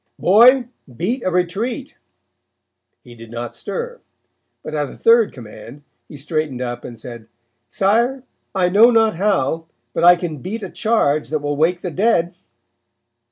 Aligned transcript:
'Boy, 0.17 0.69
beat 0.97 1.21
a 1.23 1.29
retreat.' 1.29 1.95
He 3.01 3.13
did 3.13 3.29
not 3.29 3.53
stir, 3.53 4.01
but 4.63 4.73
at 4.73 4.89
a 4.89 4.97
third 4.97 5.31
command, 5.31 5.83
he 6.07 6.17
straightened 6.17 6.59
up 6.59 6.83
and 6.83 6.97
said: 6.97 7.27
'Sire, 7.67 8.23
I 8.55 8.67
know 8.69 8.89
not 8.89 9.17
how, 9.17 9.65
but 9.93 10.03
I 10.03 10.15
can 10.15 10.37
beat 10.39 10.63
a 10.63 10.71
charge 10.71 11.29
that 11.29 11.37
will 11.37 11.55
wake 11.55 11.81
the 11.81 11.91
dead.' 11.91 12.33